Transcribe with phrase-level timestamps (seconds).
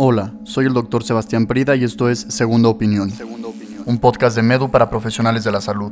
[0.00, 3.12] Hola, soy el doctor Sebastián Prida y esto es Segunda Opinión,
[3.84, 5.90] un podcast de Medu para profesionales de la salud.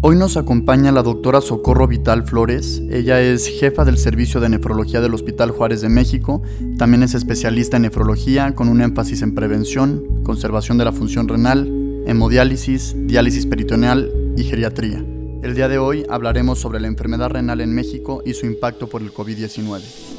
[0.00, 2.82] Hoy nos acompaña la doctora Socorro Vital Flores.
[2.90, 6.42] Ella es jefa del Servicio de Nefrología del Hospital Juárez de México.
[6.76, 12.02] También es especialista en nefrología con un énfasis en prevención, conservación de la función renal,
[12.04, 15.04] hemodiálisis, diálisis peritoneal y geriatría.
[15.44, 19.02] El día de hoy hablaremos sobre la enfermedad renal en México y su impacto por
[19.02, 20.15] el COVID-19.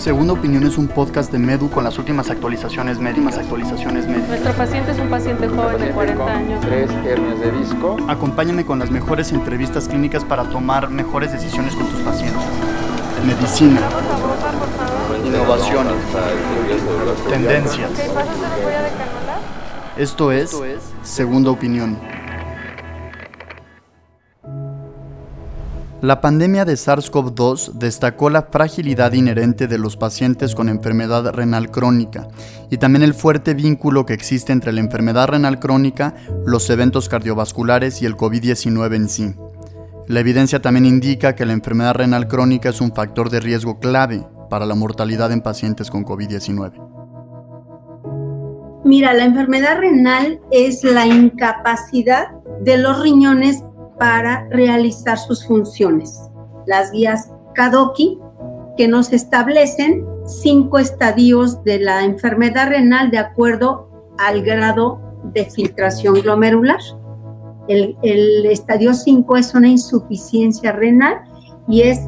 [0.00, 3.36] Segunda Opinión es un podcast de Medu con las últimas actualizaciones médicas.
[3.36, 4.28] Actualizaciones médicas.
[4.30, 6.60] Nuestro paciente es un paciente joven de 40 años.
[6.62, 7.98] Tres hernias de disco.
[8.08, 12.42] Acompáñame con las mejores entrevistas clínicas para tomar mejores decisiones con tus pacientes.
[13.26, 13.82] Medicina,
[15.22, 15.92] innovaciones,
[17.28, 17.90] tendencias.
[19.98, 20.56] Esto es
[21.02, 21.98] Segunda Opinión.
[26.02, 32.26] La pandemia de SARS-CoV-2 destacó la fragilidad inherente de los pacientes con enfermedad renal crónica
[32.70, 36.14] y también el fuerte vínculo que existe entre la enfermedad renal crónica,
[36.46, 39.34] los eventos cardiovasculares y el COVID-19 en sí.
[40.06, 44.26] La evidencia también indica que la enfermedad renal crónica es un factor de riesgo clave
[44.48, 46.90] para la mortalidad en pacientes con COVID-19.
[48.84, 52.28] Mira, la enfermedad renal es la incapacidad
[52.62, 53.62] de los riñones
[54.00, 56.18] para realizar sus funciones.
[56.66, 58.18] Las guías Kadoki
[58.78, 65.02] que nos establecen cinco estadios de la enfermedad renal de acuerdo al grado
[65.34, 66.80] de filtración glomerular.
[67.68, 71.20] El, estadio 5 es una insuficiencia renal
[71.68, 72.00] y es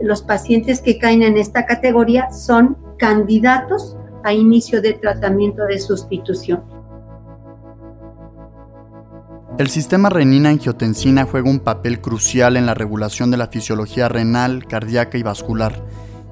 [0.00, 6.62] los pacientes que caen en esta categoría son candidatos a inicio de tratamiento de sustitución.
[9.58, 15.18] El sistema renina-angiotensina juega un papel crucial en la regulación de la fisiología renal, cardíaca
[15.18, 15.84] y vascular,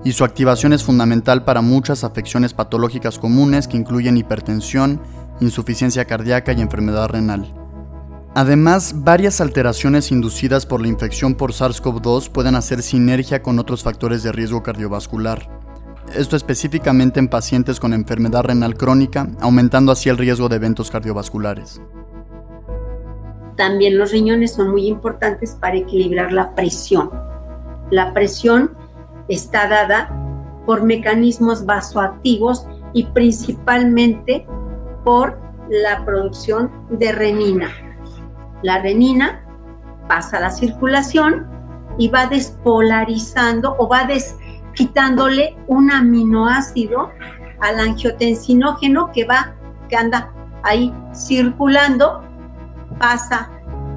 [0.04, 5.00] y su activación es fundamental para muchas afecciones patológicas comunes que incluyen hipertensión,
[5.40, 7.52] insuficiencia cardíaca y enfermedad renal.
[8.36, 14.22] Además, varias alteraciones inducidas por la infección por SARS-CoV-2 pueden hacer sinergia con otros factores
[14.22, 15.50] de riesgo cardiovascular.
[16.14, 21.80] Esto específicamente en pacientes con enfermedad renal crónica, aumentando así el riesgo de eventos cardiovasculares.
[23.56, 27.10] También los riñones son muy importantes para equilibrar la presión.
[27.90, 28.76] La presión
[29.28, 30.10] está dada
[30.66, 34.46] por mecanismos vasoactivos y principalmente
[35.04, 35.38] por
[35.70, 37.70] la producción de renina.
[38.62, 39.44] La renina
[40.08, 41.46] pasa a la circulación
[41.98, 44.06] y va despolarizando o va
[44.74, 47.10] quitándole un aminoácido
[47.60, 49.54] al angiotensinógeno que va,
[49.88, 52.22] que anda ahí circulando
[52.98, 53.50] pasa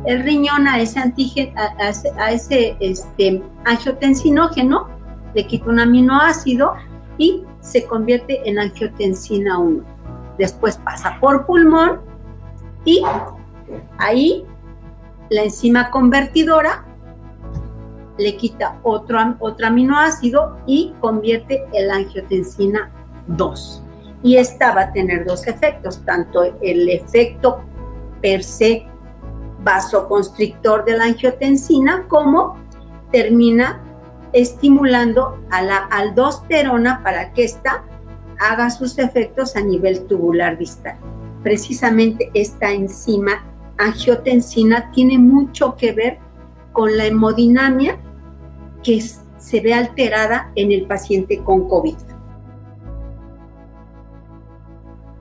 [0.06, 4.88] el riñón a ese antígeno, a, a, a ese este, angiotensinógeno,
[5.34, 6.74] le quita un aminoácido
[7.18, 9.84] y se convierte en angiotensina 1.
[10.38, 12.00] Después pasa por pulmón
[12.86, 13.04] y
[13.98, 14.46] ahí
[15.30, 16.86] la enzima convertidora
[18.18, 22.92] le quita otro, otro aminoácido y convierte el angiotensina
[23.28, 23.84] 2.
[24.24, 27.62] Y esta va a tener dos efectos, tanto el efecto
[28.22, 28.86] per se
[29.64, 32.58] vasoconstrictor de la angiotensina, como
[33.12, 33.81] termina
[34.34, 37.84] estimulando a la aldosterona para que ésta
[38.40, 40.98] haga sus efectos a nivel tubular distal.
[41.44, 43.46] Precisamente esta enzima
[43.78, 46.19] angiotensina tiene mucho que ver
[46.72, 47.98] con la hemodinamia
[48.84, 51.98] que se ve alterada en el paciente con COVID.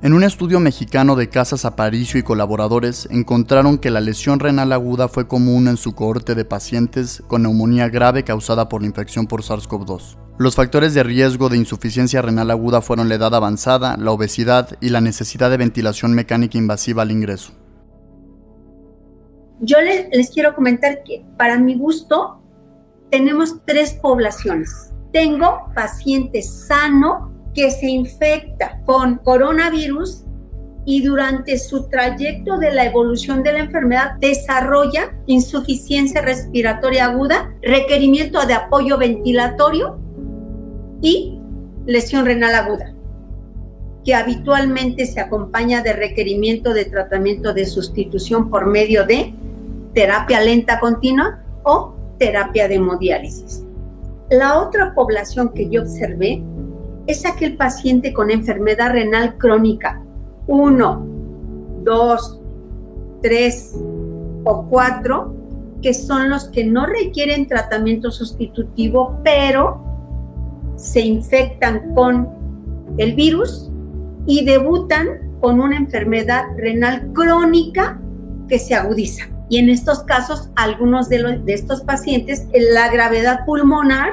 [0.09, 5.07] En un estudio mexicano de Casas Aparicio y colaboradores encontraron que la lesión renal aguda
[5.07, 9.43] fue común en su cohorte de pacientes con neumonía grave causada por la infección por
[9.43, 10.17] SARS-CoV-2.
[10.39, 14.89] Los factores de riesgo de insuficiencia renal aguda fueron la edad avanzada, la obesidad y
[14.89, 17.53] la necesidad de ventilación mecánica invasiva al ingreso.
[19.61, 22.41] Yo les, quiero comentar que para mi gusto
[23.11, 24.91] tenemos tres poblaciones.
[25.13, 30.25] Tengo paciente sano que se infecta con coronavirus
[30.85, 38.47] y durante su trayecto de la evolución de la enfermedad desarrolla insuficiencia respiratoria aguda, requerimiento
[38.47, 39.99] de apoyo ventilatorio
[41.03, 41.39] y
[41.85, 42.95] lesión renal aguda,
[44.03, 49.35] que habitualmente se acompaña de requerimiento de tratamiento de sustitución por medio de
[49.93, 53.63] terapia lenta continua o terapia de hemodiálisis.
[54.31, 56.43] La otra población que yo observé
[57.09, 60.01] es aquel paciente con enfermedad renal crónica
[60.47, 61.07] 1,
[61.83, 62.41] 2,
[63.23, 63.75] 3
[64.45, 65.35] o 4,
[65.81, 69.83] que son los que no requieren tratamiento sustitutivo, pero
[70.77, 72.29] se infectan con
[72.99, 73.71] el virus
[74.27, 77.99] y debutan con una enfermedad renal crónica
[78.49, 79.25] que se agudiza.
[79.49, 84.13] Y en estos casos, algunos de, de estos pacientes, la gravedad pulmonar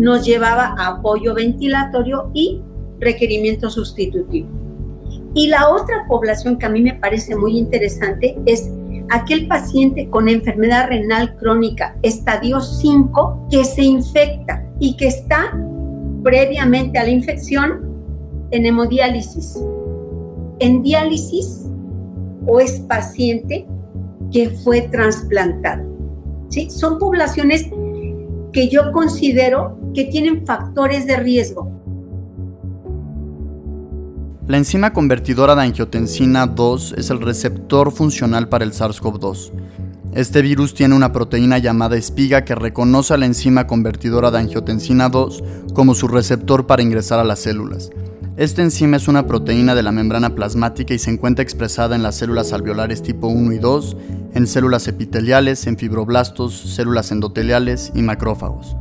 [0.00, 2.60] nos llevaba a apoyo ventilatorio y
[2.98, 4.48] requerimiento sustitutivo.
[5.34, 8.70] Y la otra población que a mí me parece muy interesante es
[9.10, 15.56] aquel paciente con enfermedad renal crónica estadio 5 que se infecta y que está
[16.22, 17.90] previamente a la infección
[18.50, 19.58] en hemodiálisis,
[20.58, 21.66] en diálisis
[22.46, 23.66] o es paciente
[24.32, 25.84] que fue trasplantado.
[26.48, 26.68] ¿Sí?
[26.70, 27.66] Son poblaciones
[28.52, 31.80] que yo considero que tienen factores de riesgo.
[34.46, 39.52] La enzima convertidora de angiotensina 2 es el receptor funcional para el SARS-CoV-2.
[40.12, 45.08] Este virus tiene una proteína llamada espiga que reconoce a la enzima convertidora de angiotensina
[45.08, 47.90] 2 como su receptor para ingresar a las células.
[48.36, 52.16] Esta enzima es una proteína de la membrana plasmática y se encuentra expresada en las
[52.16, 53.96] células alveolares tipo 1 y 2,
[54.34, 58.76] en células epiteliales, en fibroblastos, células endoteliales y macrófagos.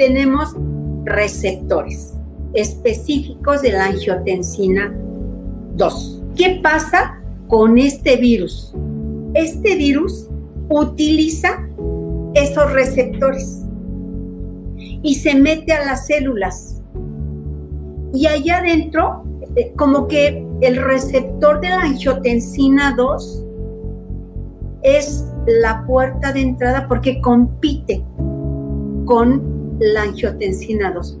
[0.00, 0.56] Tenemos
[1.04, 2.14] receptores
[2.54, 4.96] específicos de la angiotensina
[5.76, 6.22] 2.
[6.34, 8.74] ¿Qué pasa con este virus?
[9.34, 10.26] Este virus
[10.70, 11.68] utiliza
[12.32, 13.66] esos receptores
[15.02, 16.80] y se mete a las células.
[18.14, 19.24] Y allá adentro,
[19.54, 23.44] eh, como que el receptor de la angiotensina 2
[24.80, 28.02] es la puerta de entrada porque compite
[29.04, 31.18] con la angiotensina 2.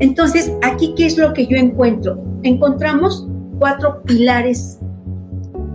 [0.00, 2.18] Entonces, aquí, ¿qué es lo que yo encuentro?
[2.42, 4.78] Encontramos cuatro pilares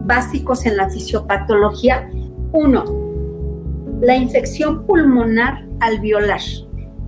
[0.06, 2.10] básicos en la fisiopatología.
[2.51, 2.83] Uno,
[4.01, 6.42] la infección pulmonar alveolar.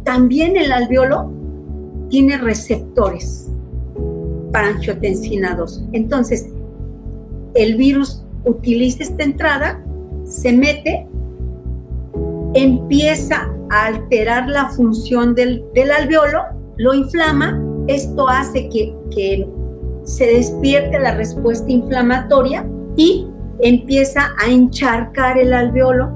[0.04, 1.32] También el alveolo
[2.10, 3.50] tiene receptores
[4.52, 5.86] para angiotensina 2.
[5.94, 6.48] Entonces,
[7.56, 9.84] el virus utiliza esta entrada,
[10.24, 11.08] se mete,
[12.54, 19.48] empieza alterar la función del, del alveolo lo inflama, esto hace que,
[20.04, 22.66] se despierte la respuesta inflamatoria
[22.96, 23.28] y
[23.60, 26.10] empieza a encharcar el alveolo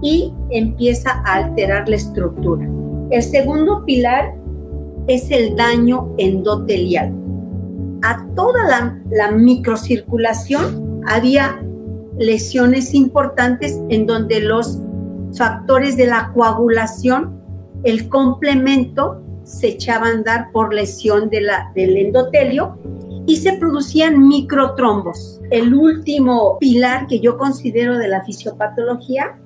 [0.00, 2.66] y empieza a alterar la estructura.
[3.10, 4.34] El segundo pilar
[5.08, 7.12] es el daño endotelial.
[8.02, 11.62] A toda la, microcirculación había
[12.18, 14.80] lesiones importantes en donde los
[15.36, 17.40] factores de la coagulación,
[17.84, 22.78] el complemento, se echaba a andar por lesión del endotelio
[23.26, 25.40] y se producían microtrombos.
[25.50, 29.38] El último pilar que yo considero de la fisiopatología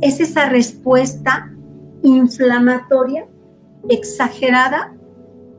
[0.00, 1.52] es esa respuesta
[2.02, 3.26] inflamatoria
[3.88, 4.94] exagerada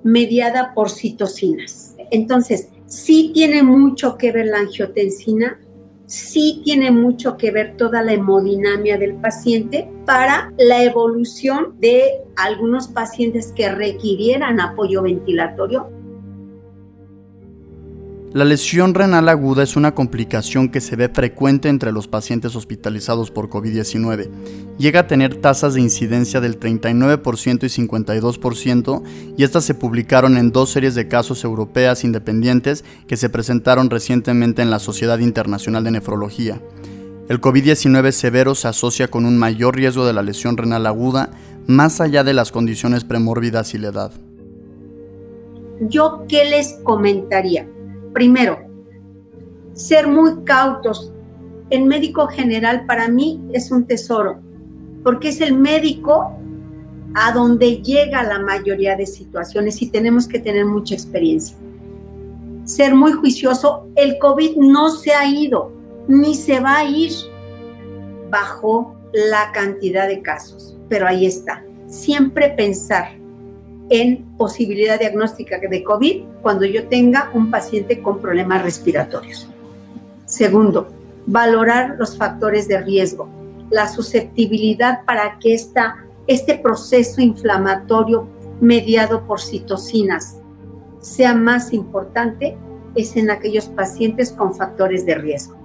[0.03, 1.95] mediada por citocinas.
[2.11, 5.59] Entonces, sí tiene mucho que ver la angiotensina
[6.07, 12.87] sí tiene mucho que ver toda la hemodinamia del paciente para la evolución de algunos
[12.87, 15.96] pacientes que requirieran apoyo ventilatorio
[18.33, 23.31] la lesión renal aguda es una complicación que se ve frecuente entre los pacientes hospitalizados
[23.31, 24.29] por COVID-19.
[24.77, 29.03] Llega a tener tasas de incidencia del 39% y 52%
[29.37, 34.61] y estas se publicaron en dos series de casos europeas independientes que se presentaron recientemente
[34.61, 36.61] en la Sociedad Internacional de Nefrología.
[37.29, 41.31] El COVID-19 severo se asocia con un mayor riesgo de la lesión renal aguda
[41.65, 44.11] más allá de las condiciones premórbidas y la edad.
[45.79, 47.67] ¿Yo qué les comentaría?
[48.17, 48.57] Primero,
[49.73, 51.13] ser muy cautos.
[51.69, 54.39] El médico general para mí es un tesoro,
[55.03, 56.35] porque es el médico
[57.13, 61.55] a donde llega la mayoría de situaciones y tenemos que tener mucha experiencia.
[62.63, 65.71] Ser muy juicioso, el COVID no se ha ido,
[66.07, 67.11] ni se va a ir
[68.31, 71.63] bajo la cantidad de casos, pero ahí está.
[71.85, 73.09] Siempre pensar
[73.89, 79.49] en posibilidad diagnóstica de COVID cuando yo tenga un paciente con problemas respiratorios.
[80.25, 80.87] Segundo,
[81.25, 83.29] valorar los factores de riesgo,
[83.69, 88.27] la susceptibilidad para que esta, este proceso inflamatorio
[88.59, 90.37] mediado por citocinas
[90.99, 92.57] sea más importante
[92.95, 95.55] es en aquellos pacientes con factores de riesgo.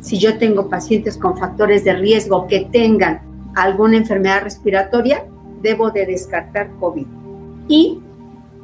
[0.00, 3.22] Si yo tengo pacientes con factores de riesgo que tengan
[3.54, 5.24] alguna enfermedad respiratoria,
[5.62, 7.06] debo de descartar COVID
[7.68, 8.00] y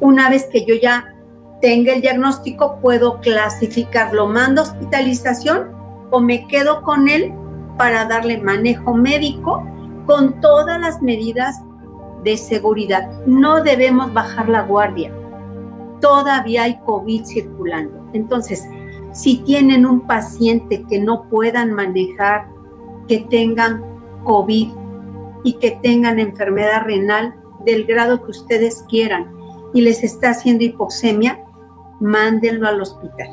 [0.01, 1.15] una vez que yo ya
[1.61, 5.71] tenga el diagnóstico, puedo clasificarlo, mando hospitalización
[6.11, 7.33] o me quedo con él
[7.77, 9.65] para darle manejo médico
[10.07, 11.63] con todas las medidas
[12.25, 13.11] de seguridad.
[13.27, 15.13] No debemos bajar la guardia.
[16.01, 18.09] Todavía hay COVID circulando.
[18.13, 18.67] Entonces,
[19.13, 22.47] si tienen un paciente que no puedan manejar,
[23.07, 23.83] que tengan
[24.25, 24.71] COVID
[25.45, 29.31] y que tengan enfermedad renal del grado que ustedes quieran
[29.75, 31.39] y les está haciendo hipoxemia,
[32.01, 33.29] mándenlo al hospital,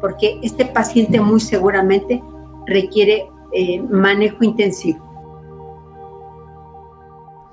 [0.00, 2.22] porque este paciente muy seguramente
[2.66, 5.12] requiere eh, manejo intensivo.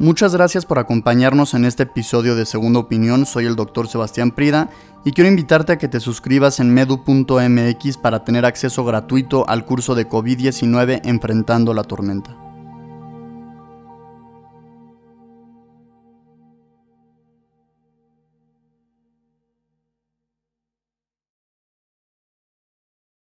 [0.01, 3.25] Muchas gracias por acompañarnos en este episodio de Segunda Opinión.
[3.25, 4.69] Soy el doctor Sebastián Prida
[5.03, 9.95] y quiero invitarte a que te suscribas en medu.mx para tener acceso gratuito al curso
[9.95, 12.48] de COVID-19 Enfrentando la Tormenta.